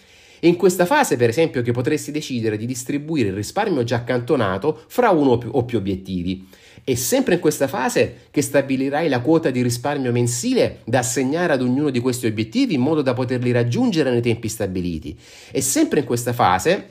È 0.46 0.48
in 0.48 0.58
questa 0.58 0.86
fase, 0.86 1.16
per 1.16 1.30
esempio, 1.30 1.64
che 1.64 1.72
potresti 1.72 2.12
decidere 2.12 2.56
di 2.56 2.68
distribuire 2.68 3.30
il 3.30 3.34
risparmio 3.34 3.84
già 3.84 3.96
accantonato 3.96 4.80
fra 4.86 5.10
uno 5.10 5.32
o 5.32 5.66
più, 5.66 5.80
obiettivi. 5.80 6.48
È 6.84 6.94
sempre 6.94 7.34
in 7.34 7.40
questa 7.40 7.68
fase 7.68 8.28
che 8.30 8.44
stabilirai 8.44 9.10
la 9.10 9.22
quota 9.22 9.50
di 9.50 9.64
risparmio 9.64 10.12
mensile 10.12 10.82
da 10.86 11.00
assegnare 11.00 11.54
ad 11.54 11.64
ognuno 11.64 11.90
di 11.90 12.00
questi 12.00 12.28
obiettivi 12.28 12.76
in 12.76 12.82
modo 12.82 13.02
da 13.02 13.16
poterli 13.16 13.52
raggiungere 13.52 14.12
nei 14.12 14.22
tempi 14.22 14.48
stabiliti. 14.48 15.18
È 15.50 15.62
sempre 15.62 16.02
in 16.02 16.06
questa 16.06 16.32
fase 16.32 16.90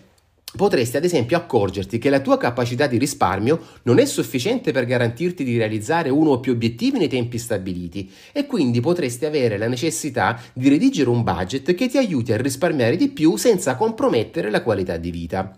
potresti 0.56 0.96
ad 0.96 1.04
esempio 1.04 1.36
accorgerti 1.36 1.98
che 1.98 2.10
la 2.10 2.20
tua 2.20 2.36
capacità 2.36 2.86
di 2.86 2.98
risparmio 2.98 3.60
non 3.82 3.98
è 3.98 4.04
sufficiente 4.04 4.72
per 4.72 4.84
garantirti 4.84 5.44
di 5.44 5.56
realizzare 5.56 6.10
uno 6.10 6.30
o 6.30 6.40
più 6.40 6.52
obiettivi 6.52 6.98
nei 6.98 7.08
tempi 7.08 7.38
stabiliti 7.38 8.10
e 8.32 8.46
quindi 8.46 8.80
potresti 8.80 9.24
avere 9.24 9.58
la 9.58 9.68
necessità 9.68 10.40
di 10.52 10.68
redigere 10.68 11.10
un 11.10 11.22
budget 11.22 11.74
che 11.74 11.88
ti 11.88 11.98
aiuti 11.98 12.32
a 12.32 12.36
risparmiare 12.36 12.96
di 12.96 13.08
più 13.08 13.36
senza 13.36 13.76
compromettere 13.76 14.50
la 14.50 14.62
qualità 14.62 14.96
di 14.96 15.10
vita. 15.10 15.56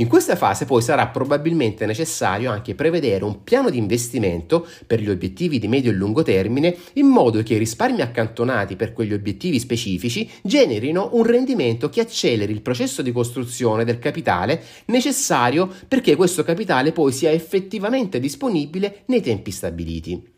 In 0.00 0.06
questa 0.06 0.36
fase 0.36 0.64
poi 0.64 0.80
sarà 0.80 1.08
probabilmente 1.08 1.84
necessario 1.84 2.52
anche 2.52 2.76
prevedere 2.76 3.24
un 3.24 3.42
piano 3.42 3.68
di 3.68 3.78
investimento 3.78 4.64
per 4.86 5.00
gli 5.00 5.10
obiettivi 5.10 5.58
di 5.58 5.66
medio 5.66 5.90
e 5.90 5.94
lungo 5.94 6.22
termine 6.22 6.76
in 6.94 7.06
modo 7.06 7.42
che 7.42 7.54
i 7.54 7.58
risparmi 7.58 8.00
accantonati 8.00 8.76
per 8.76 8.92
quegli 8.92 9.12
obiettivi 9.12 9.58
specifici 9.58 10.30
generino 10.42 11.10
un 11.14 11.24
rendimento 11.24 11.88
che 11.88 12.00
acceleri 12.00 12.52
il 12.52 12.62
processo 12.62 13.02
di 13.02 13.10
costruzione 13.10 13.84
del 13.84 13.98
capitale 13.98 14.62
necessario 14.86 15.68
perché 15.88 16.14
questo 16.14 16.44
capitale 16.44 16.92
poi 16.92 17.10
sia 17.10 17.32
effettivamente 17.32 18.20
disponibile 18.20 19.02
nei 19.06 19.20
tempi 19.20 19.50
stabiliti. 19.50 20.36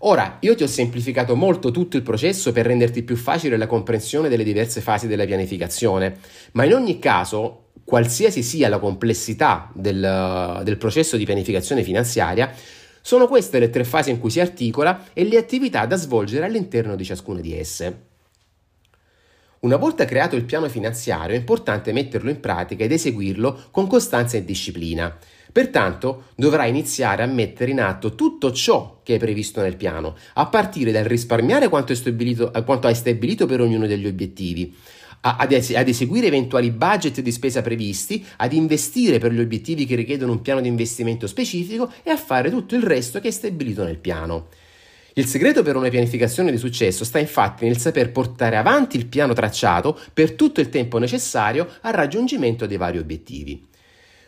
Ora, 0.00 0.36
io 0.42 0.54
ti 0.54 0.62
ho 0.62 0.68
semplificato 0.68 1.34
molto 1.34 1.72
tutto 1.72 1.96
il 1.96 2.02
processo 2.04 2.52
per 2.52 2.66
renderti 2.66 3.02
più 3.02 3.16
facile 3.16 3.56
la 3.56 3.66
comprensione 3.66 4.28
delle 4.28 4.44
diverse 4.44 4.80
fasi 4.80 5.08
della 5.08 5.24
pianificazione, 5.24 6.18
ma 6.52 6.64
in 6.64 6.74
ogni 6.74 7.00
caso 7.00 7.62
qualsiasi 7.86 8.42
sia 8.42 8.68
la 8.68 8.80
complessità 8.80 9.70
del, 9.72 10.60
del 10.64 10.76
processo 10.76 11.16
di 11.16 11.24
pianificazione 11.24 11.84
finanziaria, 11.84 12.52
sono 13.00 13.28
queste 13.28 13.60
le 13.60 13.70
tre 13.70 13.84
fasi 13.84 14.10
in 14.10 14.18
cui 14.18 14.30
si 14.30 14.40
articola 14.40 15.04
e 15.12 15.24
le 15.24 15.38
attività 15.38 15.86
da 15.86 15.94
svolgere 15.94 16.44
all'interno 16.44 16.96
di 16.96 17.04
ciascuna 17.04 17.40
di 17.40 17.56
esse. 17.56 18.04
Una 19.60 19.76
volta 19.76 20.04
creato 20.04 20.34
il 20.34 20.44
piano 20.44 20.68
finanziario 20.68 21.36
è 21.36 21.38
importante 21.38 21.92
metterlo 21.92 22.28
in 22.28 22.40
pratica 22.40 22.82
ed 22.82 22.90
eseguirlo 22.90 23.68
con 23.70 23.86
costanza 23.86 24.36
e 24.36 24.44
disciplina. 24.44 25.16
Pertanto 25.52 26.24
dovrai 26.34 26.68
iniziare 26.68 27.22
a 27.22 27.26
mettere 27.26 27.70
in 27.70 27.80
atto 27.80 28.16
tutto 28.16 28.50
ciò 28.50 29.00
che 29.04 29.14
è 29.14 29.18
previsto 29.18 29.62
nel 29.62 29.76
piano, 29.76 30.16
a 30.34 30.46
partire 30.46 30.90
dal 30.90 31.04
risparmiare 31.04 31.68
quanto, 31.68 31.94
quanto 32.64 32.88
hai 32.88 32.94
stabilito 32.96 33.46
per 33.46 33.60
ognuno 33.60 33.86
degli 33.86 34.06
obiettivi, 34.06 34.74
ad, 35.34 35.52
eseguire 35.52 36.28
eventuali 36.28 36.70
budget 36.70 37.20
di 37.20 37.32
spesa 37.32 37.62
previsti, 37.62 38.24
ad 38.36 38.52
investire 38.52 39.18
per 39.18 39.32
gli 39.32 39.40
obiettivi 39.40 39.84
che 39.86 39.96
richiedono 39.96 40.32
un 40.32 40.42
piano 40.42 40.60
di 40.60 40.68
investimento 40.68 41.26
specifico 41.26 41.90
e 42.04 42.10
a 42.10 42.16
fare 42.16 42.50
tutto 42.50 42.76
il 42.76 42.82
resto 42.82 43.18
che 43.18 43.28
è 43.28 43.32
stabilito 43.32 43.82
nel 43.82 43.98
piano. 43.98 44.48
Il 45.14 45.26
segreto 45.26 45.62
per 45.62 45.76
una 45.76 45.88
pianificazione 45.88 46.50
di 46.50 46.58
successo 46.58 47.02
sta 47.02 47.18
infatti 47.18 47.64
nel 47.64 47.78
saper 47.78 48.12
portare 48.12 48.56
avanti 48.56 48.98
il 48.98 49.06
piano 49.06 49.32
tracciato 49.32 49.98
per 50.12 50.32
tutto 50.32 50.60
il 50.60 50.68
tempo 50.68 50.98
necessario 50.98 51.66
al 51.80 51.94
raggiungimento 51.94 52.66
dei 52.66 52.76
vari 52.76 52.98
obiettivi. 52.98 53.66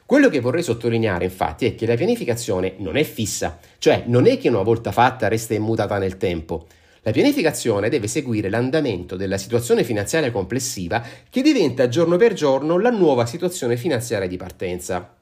Quello 0.06 0.30
che 0.30 0.40
vorrei 0.40 0.62
sottolineare 0.62 1.24
infatti 1.24 1.66
è 1.66 1.74
che 1.74 1.84
la 1.84 1.94
pianificazione 1.94 2.76
non 2.78 2.96
è 2.96 3.02
fissa, 3.02 3.58
cioè 3.76 4.04
non 4.06 4.26
è 4.26 4.38
che 4.38 4.48
una 4.48 4.62
volta 4.62 4.90
fatta 4.90 5.28
resta 5.28 5.52
immutata 5.52 5.98
nel 5.98 6.16
tempo. 6.16 6.66
La 7.02 7.12
pianificazione 7.12 7.88
deve 7.88 8.08
seguire 8.08 8.48
l'andamento 8.48 9.16
della 9.16 9.38
situazione 9.38 9.84
finanziaria 9.84 10.30
complessiva 10.30 11.04
che 11.30 11.42
diventa 11.42 11.88
giorno 11.88 12.16
per 12.16 12.32
giorno 12.32 12.78
la 12.78 12.90
nuova 12.90 13.24
situazione 13.24 13.76
finanziaria 13.76 14.26
di 14.26 14.36
partenza. 14.36 15.14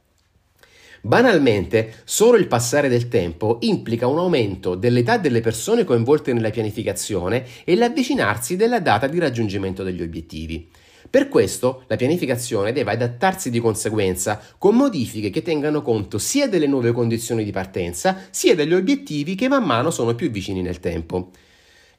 Banalmente, 1.03 2.03
solo 2.05 2.37
il 2.37 2.49
passare 2.49 2.89
del 2.89 3.09
tempo 3.09 3.59
implica 3.61 4.09
un 4.09 4.19
aumento 4.19 4.75
dell'età 4.75 5.19
delle 5.19 5.41
persone 5.41 5.85
coinvolte 5.85 6.33
nella 6.33 6.51
pianificazione 6.51 7.45
e 7.65 7.77
l'avvicinarsi 7.77 8.57
della 8.57 8.81
data 8.81 9.07
di 9.07 9.19
raggiungimento 9.19 9.85
degli 9.85 10.03
obiettivi. 10.03 10.69
Per 11.09 11.29
questo 11.29 11.85
la 11.87 11.95
pianificazione 11.95 12.73
deve 12.73 12.91
adattarsi 12.91 13.51
di 13.51 13.61
conseguenza 13.61 14.41
con 14.59 14.75
modifiche 14.75 15.31
che 15.31 15.43
tengano 15.43 15.81
conto 15.81 16.19
sia 16.19 16.49
delle 16.49 16.67
nuove 16.67 16.91
condizioni 16.91 17.45
di 17.45 17.53
partenza 17.53 18.27
sia 18.31 18.57
degli 18.57 18.75
obiettivi 18.75 19.37
che 19.37 19.47
man 19.47 19.63
mano 19.63 19.93
sono 19.93 20.17
più 20.17 20.31
vicini 20.31 20.63
nel 20.63 20.81
tempo. 20.81 21.31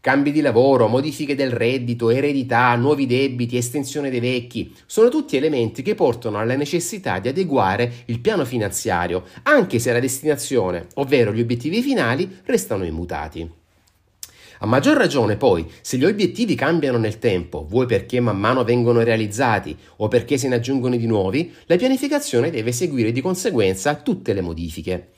Cambi 0.07 0.31
di 0.31 0.39
lavoro, 0.39 0.87
modifiche 0.87 1.35
del 1.35 1.51
reddito, 1.51 2.09
eredità, 2.09 2.73
nuovi 2.77 3.05
debiti, 3.05 3.57
estensione 3.57 4.09
dei 4.09 4.21
vecchi, 4.21 4.73
sono 4.85 5.09
tutti 5.09 5.35
elementi 5.35 5.81
che 5.81 5.95
portano 5.95 6.37
alla 6.37 6.55
necessità 6.55 7.19
di 7.19 7.27
adeguare 7.27 7.91
il 8.05 8.21
piano 8.21 8.45
finanziario, 8.45 9.25
anche 9.43 9.79
se 9.79 9.91
la 9.91 9.99
destinazione, 9.99 10.87
ovvero 10.93 11.33
gli 11.33 11.41
obiettivi 11.41 11.81
finali, 11.81 12.37
restano 12.45 12.85
immutati. 12.85 13.51
A 14.59 14.65
maggior 14.65 14.95
ragione 14.95 15.35
poi, 15.35 15.69
se 15.81 15.97
gli 15.97 16.05
obiettivi 16.05 16.55
cambiano 16.55 16.97
nel 16.97 17.19
tempo, 17.19 17.65
vuoi 17.67 17.85
perché 17.85 18.21
man 18.21 18.39
mano 18.39 18.63
vengono 18.63 19.03
realizzati 19.03 19.75
o 19.97 20.07
perché 20.07 20.37
se 20.37 20.47
ne 20.47 20.55
aggiungono 20.55 20.95
di 20.95 21.05
nuovi, 21.05 21.53
la 21.65 21.75
pianificazione 21.75 22.49
deve 22.49 22.71
seguire 22.71 23.11
di 23.11 23.19
conseguenza 23.19 23.95
tutte 23.95 24.31
le 24.31 24.39
modifiche. 24.39 25.09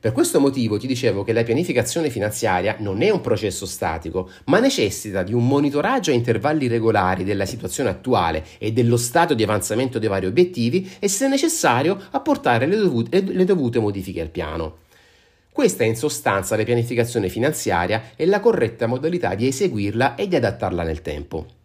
Per 0.00 0.12
questo 0.12 0.40
motivo 0.40 0.78
ti 0.78 0.86
dicevo 0.86 1.24
che 1.24 1.34
la 1.34 1.42
pianificazione 1.42 2.08
finanziaria 2.08 2.76
non 2.78 3.02
è 3.02 3.10
un 3.10 3.20
processo 3.20 3.66
statico, 3.66 4.30
ma 4.46 4.58
necessita 4.58 5.22
di 5.22 5.34
un 5.34 5.46
monitoraggio 5.46 6.10
a 6.10 6.14
intervalli 6.14 6.68
regolari 6.68 7.22
della 7.22 7.44
situazione 7.44 7.90
attuale 7.90 8.42
e 8.56 8.72
dello 8.72 8.96
stato 8.96 9.34
di 9.34 9.42
avanzamento 9.42 9.98
dei 9.98 10.08
vari 10.08 10.24
obiettivi 10.24 10.90
e 10.98 11.06
se 11.06 11.28
necessario 11.28 12.00
apportare 12.12 12.64
le 12.64 12.76
dovute, 12.76 13.20
le 13.20 13.44
dovute 13.44 13.78
modifiche 13.78 14.22
al 14.22 14.30
piano. 14.30 14.78
Questa 15.52 15.84
è 15.84 15.86
in 15.86 15.96
sostanza 15.96 16.56
la 16.56 16.64
pianificazione 16.64 17.28
finanziaria 17.28 18.12
e 18.16 18.24
la 18.24 18.40
corretta 18.40 18.86
modalità 18.86 19.34
di 19.34 19.48
eseguirla 19.48 20.14
e 20.14 20.28
di 20.28 20.36
adattarla 20.36 20.82
nel 20.82 21.02
tempo. 21.02 21.59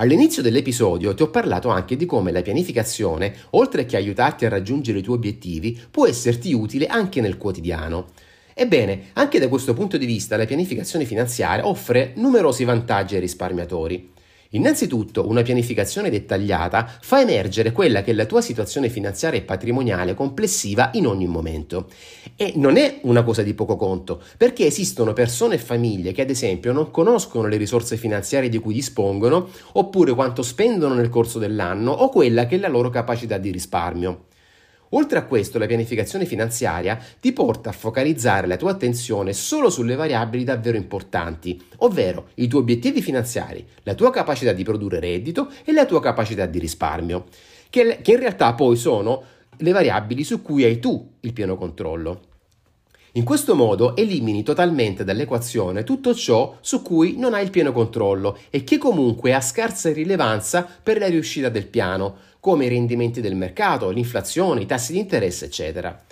All'inizio 0.00 0.42
dell'episodio 0.42 1.12
ti 1.12 1.24
ho 1.24 1.28
parlato 1.28 1.70
anche 1.70 1.96
di 1.96 2.06
come 2.06 2.30
la 2.30 2.40
pianificazione, 2.40 3.34
oltre 3.50 3.84
che 3.84 3.96
aiutarti 3.96 4.44
a 4.46 4.48
raggiungere 4.48 5.00
i 5.00 5.02
tuoi 5.02 5.16
obiettivi, 5.16 5.76
può 5.90 6.06
esserti 6.06 6.52
utile 6.52 6.86
anche 6.86 7.20
nel 7.20 7.36
quotidiano. 7.36 8.06
Ebbene, 8.54 9.06
anche 9.14 9.40
da 9.40 9.48
questo 9.48 9.74
punto 9.74 9.96
di 9.96 10.06
vista 10.06 10.36
la 10.36 10.46
pianificazione 10.46 11.04
finanziaria 11.04 11.66
offre 11.66 12.12
numerosi 12.14 12.62
vantaggi 12.62 13.16
ai 13.16 13.20
risparmiatori. 13.20 14.12
Innanzitutto, 14.52 15.28
una 15.28 15.42
pianificazione 15.42 16.08
dettagliata 16.08 16.90
fa 17.02 17.20
emergere 17.20 17.70
quella 17.70 18.02
che 18.02 18.12
è 18.12 18.14
la 18.14 18.24
tua 18.24 18.40
situazione 18.40 18.88
finanziaria 18.88 19.38
e 19.38 19.42
patrimoniale 19.42 20.14
complessiva 20.14 20.88
in 20.94 21.06
ogni 21.06 21.26
momento. 21.26 21.88
E 22.34 22.54
non 22.56 22.78
è 22.78 23.00
una 23.02 23.22
cosa 23.22 23.42
di 23.42 23.52
poco 23.52 23.76
conto, 23.76 24.22
perché 24.38 24.64
esistono 24.64 25.12
persone 25.12 25.56
e 25.56 25.58
famiglie 25.58 26.12
che 26.12 26.22
ad 26.22 26.30
esempio 26.30 26.72
non 26.72 26.90
conoscono 26.90 27.46
le 27.46 27.58
risorse 27.58 27.98
finanziarie 27.98 28.48
di 28.48 28.58
cui 28.58 28.72
dispongono, 28.72 29.50
oppure 29.72 30.14
quanto 30.14 30.42
spendono 30.42 30.94
nel 30.94 31.10
corso 31.10 31.38
dell'anno 31.38 31.90
o 31.90 32.08
quella 32.08 32.46
che 32.46 32.56
è 32.56 32.58
la 32.58 32.68
loro 32.68 32.88
capacità 32.88 33.36
di 33.36 33.50
risparmio. 33.50 34.28
Oltre 34.90 35.18
a 35.18 35.24
questo, 35.24 35.58
la 35.58 35.66
pianificazione 35.66 36.24
finanziaria 36.24 36.98
ti 37.20 37.32
porta 37.32 37.70
a 37.70 37.72
focalizzare 37.72 38.46
la 38.46 38.56
tua 38.56 38.70
attenzione 38.70 39.32
solo 39.32 39.68
sulle 39.70 39.96
variabili 39.96 40.44
davvero 40.44 40.76
importanti, 40.76 41.60
ovvero 41.78 42.28
i 42.34 42.48
tuoi 42.48 42.62
obiettivi 42.62 43.02
finanziari, 43.02 43.66
la 43.82 43.94
tua 43.94 44.10
capacità 44.10 44.52
di 44.52 44.64
produrre 44.64 45.00
reddito 45.00 45.50
e 45.64 45.72
la 45.72 45.84
tua 45.84 46.00
capacità 46.00 46.46
di 46.46 46.58
risparmio, 46.58 47.26
che, 47.68 48.00
in 48.02 48.18
realtà 48.18 48.54
poi 48.54 48.76
sono 48.76 49.22
le 49.58 49.72
variabili 49.72 50.24
su 50.24 50.40
cui 50.40 50.64
hai 50.64 50.78
tu 50.78 51.16
il 51.20 51.32
pieno 51.32 51.56
controllo. 51.56 52.27
In 53.12 53.24
questo 53.24 53.54
modo 53.54 53.96
elimini 53.96 54.42
totalmente 54.42 55.02
dall'equazione 55.02 55.82
tutto 55.82 56.14
ciò 56.14 56.58
su 56.60 56.82
cui 56.82 57.16
non 57.16 57.32
hai 57.32 57.42
il 57.42 57.50
pieno 57.50 57.72
controllo 57.72 58.38
e 58.50 58.64
che 58.64 58.76
comunque 58.76 59.32
ha 59.32 59.40
scarsa 59.40 59.90
rilevanza 59.92 60.68
per 60.82 60.98
la 60.98 61.08
riuscita 61.08 61.48
del 61.48 61.66
piano, 61.66 62.16
come 62.38 62.66
i 62.66 62.68
rendimenti 62.68 63.22
del 63.22 63.34
mercato, 63.34 63.88
l'inflazione, 63.88 64.60
i 64.60 64.66
tassi 64.66 64.92
di 64.92 64.98
interesse, 64.98 65.46
eccetera. 65.46 66.04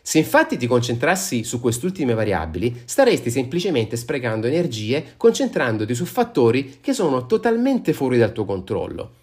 Se 0.00 0.16
infatti 0.16 0.56
ti 0.56 0.66
concentrassi 0.66 1.44
su 1.44 1.60
queste 1.60 1.84
ultime 1.84 2.14
variabili, 2.14 2.80
staresti 2.86 3.30
semplicemente 3.30 3.96
sprecando 3.96 4.46
energie 4.46 5.14
concentrandoti 5.18 5.94
su 5.94 6.06
fattori 6.06 6.78
che 6.80 6.94
sono 6.94 7.26
totalmente 7.26 7.92
fuori 7.92 8.16
dal 8.16 8.32
tuo 8.32 8.46
controllo. 8.46 9.16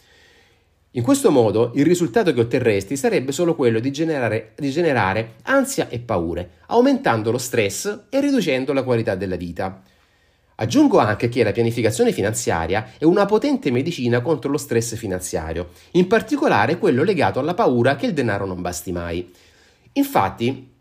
In 0.96 1.04
questo 1.04 1.30
modo 1.30 1.72
il 1.76 1.84
risultato 1.84 2.34
che 2.34 2.40
otterresti 2.40 2.96
sarebbe 2.96 3.34
solo 3.34 3.54
quello 3.54 3.80
di 3.82 3.92
generare, 3.92 4.54
di 4.56 4.72
generare 4.72 5.34
ansia 5.44 5.90
e 5.90 6.00
paure, 6.00 6.52
aumentando 6.68 7.32
lo 7.32 7.38
stress 7.38 8.04
e 8.10 8.22
riducendo 8.22 8.72
la 8.72 8.84
qualità 8.84 9.16
della 9.16 9.36
vita. 9.36 9.82
Aggiungo 10.56 11.00
anche 11.00 11.28
che 11.28 11.44
la 11.44 11.52
pianificazione 11.52 12.14
finanziaria 12.14 12.92
è 12.98 13.04
una 13.04 13.26
potente 13.26 13.72
medicina 13.72 14.22
contro 14.22 14.50
lo 14.50 14.58
stress 14.58 14.96
finanziario, 14.96 15.72
in 15.92 16.08
particolare 16.08 16.78
quello 16.78 17.04
legato 17.04 17.40
alla 17.40 17.54
paura 17.54 17.98
che 17.98 18.06
il 18.06 18.14
denaro 18.14 18.46
non 18.46 18.62
basti 18.62 18.94
mai. 18.94 19.30
Infatti, 19.94 20.75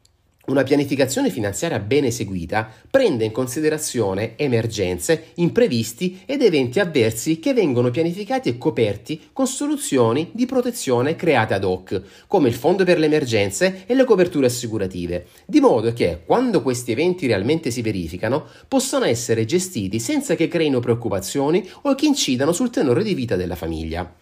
una 0.47 0.63
pianificazione 0.63 1.31
finanziaria 1.31 1.79
ben 1.79 2.05
eseguita 2.05 2.71
prende 2.91 3.25
in 3.25 3.33
considerazione 3.33 4.37
emergenze, 4.37 5.29
imprevisti 5.35 6.21
ed 6.27 6.43
eventi 6.43 6.81
avversi 6.81 7.39
che 7.39 7.55
vengono 7.55 7.91
pianificati 7.91 8.49
e 8.49 8.59
coperti 8.59 9.29
con 9.33 9.47
soluzioni 9.47 10.31
di 10.33 10.47
protezione 10.47 11.17
create 11.17 11.55
ad 11.55 11.65
hoc, 11.65 12.03
come 12.27 12.49
il 12.49 12.55
fondo 12.55 12.85
per 12.85 12.99
le 12.99 13.07
emergenze 13.07 13.85
e 13.87 13.95
le 13.95 14.05
coperture 14.05 14.47
assicurative, 14.47 15.27
di 15.47 15.61
modo 15.61 15.93
che 15.93 16.23
quando 16.27 16.63
questi 16.63 16.93
eventi 16.93 17.27
realmente 17.27 17.71
si 17.71 17.83
verificano 17.83 18.47
possano 18.69 19.05
essere 19.05 19.45
gestiti 19.45 19.99
senza 19.99 20.35
che 20.35 20.49
creino 20.49 20.81
preoccupazioni 20.81 21.67
o 21.83 21.95
che 21.95 22.07
incidano 22.07 22.53
sul 22.53 22.71
tenore 22.71 23.03
di 23.03 23.15
vita 23.15 23.37
della 23.37 23.57
famiglia. 23.57 24.15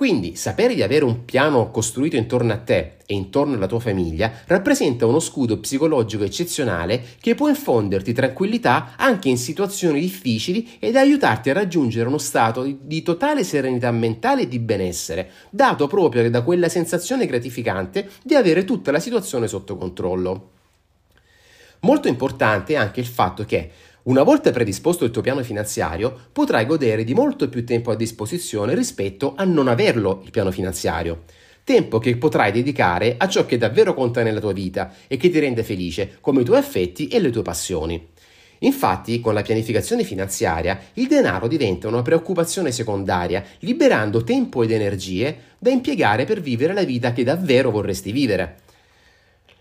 Quindi 0.00 0.34
sapere 0.34 0.74
di 0.74 0.82
avere 0.82 1.04
un 1.04 1.26
piano 1.26 1.70
costruito 1.70 2.16
intorno 2.16 2.54
a 2.54 2.56
te 2.56 2.94
e 3.04 3.12
intorno 3.12 3.56
alla 3.56 3.66
tua 3.66 3.80
famiglia 3.80 4.32
rappresenta 4.46 5.04
uno 5.04 5.20
scudo 5.20 5.60
psicologico 5.60 6.24
eccezionale 6.24 7.04
che 7.20 7.34
può 7.34 7.50
infonderti 7.50 8.14
tranquillità 8.14 8.94
anche 8.96 9.28
in 9.28 9.36
situazioni 9.36 10.00
difficili 10.00 10.78
ed 10.78 10.96
aiutarti 10.96 11.50
a 11.50 11.52
raggiungere 11.52 12.08
uno 12.08 12.16
stato 12.16 12.64
di 12.80 13.02
totale 13.02 13.44
serenità 13.44 13.90
mentale 13.90 14.40
e 14.40 14.48
di 14.48 14.58
benessere, 14.58 15.32
dato 15.50 15.86
proprio 15.86 16.30
da 16.30 16.40
quella 16.40 16.70
sensazione 16.70 17.26
gratificante 17.26 18.08
di 18.22 18.34
avere 18.34 18.64
tutta 18.64 18.90
la 18.90 19.00
situazione 19.00 19.48
sotto 19.48 19.76
controllo. 19.76 20.52
Molto 21.80 22.08
importante 22.08 22.72
è 22.72 22.76
anche 22.76 23.00
il 23.00 23.06
fatto 23.06 23.44
che 23.44 23.70
una 24.04 24.22
volta 24.22 24.50
predisposto 24.50 25.04
il 25.04 25.10
tuo 25.10 25.20
piano 25.20 25.42
finanziario, 25.42 26.28
potrai 26.32 26.64
godere 26.64 27.04
di 27.04 27.12
molto 27.12 27.50
più 27.50 27.66
tempo 27.66 27.90
a 27.90 27.96
disposizione 27.96 28.74
rispetto 28.74 29.34
a 29.36 29.44
non 29.44 29.68
averlo 29.68 30.22
il 30.24 30.30
piano 30.30 30.50
finanziario. 30.50 31.24
Tempo 31.64 31.98
che 31.98 32.16
potrai 32.16 32.50
dedicare 32.50 33.16
a 33.18 33.28
ciò 33.28 33.44
che 33.44 33.58
davvero 33.58 33.92
conta 33.92 34.22
nella 34.22 34.40
tua 34.40 34.54
vita 34.54 34.94
e 35.06 35.18
che 35.18 35.28
ti 35.28 35.38
rende 35.38 35.62
felice, 35.62 36.16
come 36.20 36.40
i 36.40 36.44
tuoi 36.44 36.58
affetti 36.58 37.08
e 37.08 37.20
le 37.20 37.30
tue 37.30 37.42
passioni. 37.42 38.08
Infatti, 38.60 39.20
con 39.20 39.34
la 39.34 39.42
pianificazione 39.42 40.02
finanziaria, 40.02 40.78
il 40.94 41.06
denaro 41.06 41.46
diventa 41.46 41.88
una 41.88 42.02
preoccupazione 42.02 42.72
secondaria, 42.72 43.44
liberando 43.60 44.24
tempo 44.24 44.62
ed 44.62 44.70
energie 44.70 45.36
da 45.58 45.70
impiegare 45.70 46.24
per 46.24 46.40
vivere 46.40 46.72
la 46.72 46.84
vita 46.84 47.12
che 47.12 47.24
davvero 47.24 47.70
vorresti 47.70 48.12
vivere. 48.12 48.68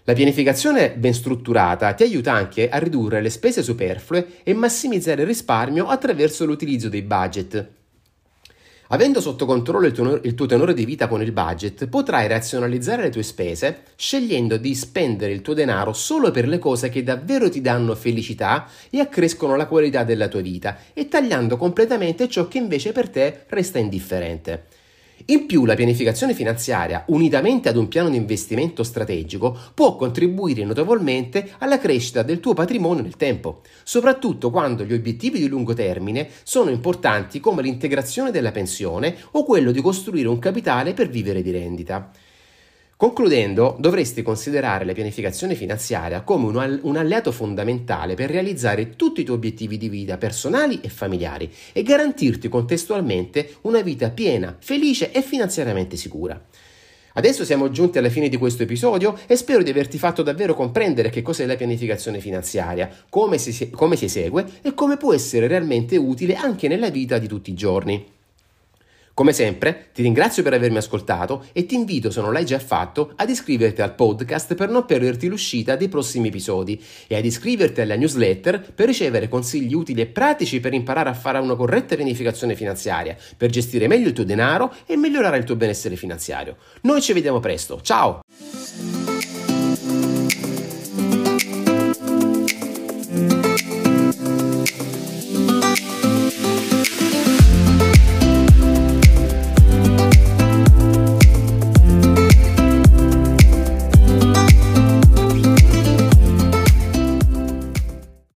La 0.09 0.15
pianificazione 0.15 0.89
ben 0.93 1.13
strutturata 1.13 1.93
ti 1.93 2.01
aiuta 2.01 2.33
anche 2.33 2.67
a 2.67 2.79
ridurre 2.79 3.21
le 3.21 3.29
spese 3.29 3.61
superflue 3.61 4.41
e 4.41 4.55
massimizzare 4.55 5.21
il 5.21 5.27
risparmio 5.27 5.85
attraverso 5.85 6.45
l'utilizzo 6.45 6.89
dei 6.89 7.03
budget. 7.03 7.67
Avendo 8.87 9.21
sotto 9.21 9.45
controllo 9.45 9.85
il 9.85 9.91
tuo, 9.91 10.19
il 10.23 10.33
tuo, 10.33 10.47
tenore 10.47 10.73
di 10.73 10.83
vita 10.83 11.07
con 11.07 11.21
il 11.21 11.31
budget, 11.31 11.85
potrai 11.85 12.27
razionalizzare 12.27 13.03
le 13.03 13.09
tue 13.11 13.21
spese 13.21 13.83
scegliendo 13.95 14.57
di 14.57 14.73
spendere 14.73 15.31
il 15.31 15.43
tuo 15.43 15.53
denaro 15.53 15.93
solo 15.93 16.31
per 16.31 16.47
le 16.47 16.57
cose 16.57 16.89
che 16.89 17.03
davvero 17.03 17.47
ti 17.47 17.61
danno 17.61 17.93
felicità 17.93 18.67
e 18.89 18.99
accrescono 19.01 19.55
la 19.55 19.67
qualità 19.67 20.03
della 20.03 20.27
tua 20.27 20.41
vita 20.41 20.75
e 20.91 21.07
tagliando 21.07 21.55
completamente 21.55 22.27
ciò 22.27 22.47
che 22.47 22.57
invece 22.57 22.93
per 22.93 23.09
te 23.09 23.43
resta 23.49 23.77
indifferente. 23.77 24.78
In 25.29 25.45
più, 25.45 25.65
la 25.65 25.75
pianificazione 25.75 26.33
finanziaria, 26.33 27.03
unitamente 27.09 27.69
ad 27.69 27.77
un 27.77 27.87
piano 27.87 28.09
di 28.09 28.17
investimento 28.17 28.81
strategico, 28.81 29.55
può 29.75 29.95
contribuire 29.95 30.63
notevolmente 30.65 31.51
alla 31.59 31.77
crescita 31.77 32.23
del 32.23 32.39
tuo 32.39 32.55
patrimonio 32.55 33.03
nel 33.03 33.15
tempo, 33.15 33.61
soprattutto 33.83 34.49
quando 34.49 34.83
gli 34.83 34.93
obiettivi 34.93 35.37
di 35.37 35.47
lungo 35.47 35.75
termine 35.75 36.27
sono 36.41 36.71
importanti 36.71 37.39
come 37.39 37.61
l'integrazione 37.61 38.31
della 38.31 38.51
pensione 38.51 39.15
o 39.31 39.43
quello 39.43 39.71
di 39.71 39.81
costruire 39.81 40.27
un 40.27 40.39
capitale 40.39 40.95
per 40.95 41.09
vivere 41.09 41.43
di 41.43 41.51
rendita. 41.51 42.09
Concludendo, 43.01 43.77
dovresti 43.79 44.21
considerare 44.23 44.83
la 44.83 44.91
pianificazione 44.91 45.55
finanziaria 45.55 46.19
come 46.19 46.79
un, 46.81 46.97
alleato 46.97 47.31
fondamentale 47.31 48.13
per 48.13 48.29
realizzare 48.29 48.97
tutti 48.97 49.21
i 49.21 49.23
tuoi 49.23 49.38
obiettivi 49.38 49.77
di 49.77 49.88
vita 49.88 50.17
personali 50.17 50.81
e 50.81 50.89
familiari 50.89 51.49
e 51.71 51.81
garantirti 51.81 52.49
contestualmente 52.49 53.55
una 53.62 53.79
vita 53.79 54.09
piena, 54.09 54.53
felice 54.59 55.13
e 55.13 55.21
finanziariamente 55.21 55.95
sicura. 55.95 56.45
Adesso 57.13 57.45
siamo 57.45 57.69
giunti 57.69 57.99
alla 57.99 58.09
fine 58.09 58.27
di 58.27 58.35
questo 58.35 58.63
episodio 58.63 59.17
e 59.27 59.38
spero 59.38 59.63
di 59.63 59.69
averti 59.69 59.97
fatto 59.97 60.21
davvero 60.21 60.53
comprendere 60.53 61.09
che 61.09 61.21
cos'è 61.21 61.45
la 61.45 61.55
pianificazione 61.55 62.19
finanziaria, 62.19 62.89
come 63.07 63.38
si, 63.38 63.69
come 63.69 63.95
si 63.95 64.05
esegue 64.05 64.45
e 64.62 64.73
come 64.73 64.97
può 64.97 65.13
essere 65.13 65.47
realmente 65.47 65.95
utile 65.95 66.35
anche 66.35 66.67
nella 66.67 66.89
vita 66.89 67.17
di 67.17 67.29
tutti 67.29 67.51
i 67.51 67.55
giorni. 67.55 68.17
Come 69.19 69.34
sempre, 69.34 69.89
ti 69.93 70.01
ringrazio 70.01 70.43
per 70.43 70.53
avermi 70.53 70.77
ascoltato 70.77 71.47
e 71.51 71.65
ti 71.65 71.75
invito, 71.75 72.10
se 72.10 72.21
non 72.21 72.32
l'hai 72.32 72.45
già 72.45 72.58
fatto, 72.58 73.12
ad 73.17 73.29
iscriverti 73.29 73.82
al 73.82 73.93
podcast 73.93 74.55
per 74.55 74.69
non 74.69 74.86
perderti 74.86 75.27
l'uscita 75.27 75.75
dei 75.75 75.89
prossimi 75.89 76.29
episodi 76.29 76.82
e 77.05 77.17
ad 77.17 77.25
iscriverti 77.25 77.82
alla 77.82 77.97
newsletter 77.97 78.71
per 78.73 78.86
ricevere 78.86 79.27
consigli 79.27 79.73
utili 79.73 79.99
e 79.99 80.05
pratici 80.05 80.62
per 80.62 80.73
imparare 80.73 81.10
a 81.10 81.13
fare 81.13 81.39
una 81.39 81.58
corretta 81.58 81.97
pianificazione 81.97 82.55
finanziaria, 82.55 83.17
per 83.36 83.49
gestire 83.49 83.88
meglio 83.88 84.08
il 84.08 84.13
tuo 84.13 84.23
denaro 84.23 84.73
e 84.86 84.95
migliorare 84.95 85.38
il 85.38 85.43
tuo 85.43 85.58
benessere 85.58 85.97
finanziario. 85.97 86.55
Noi 86.84 87.01
ci 87.01 87.12
vediamo 87.12 87.41
presto, 87.41 87.82
ciao! 87.82 88.21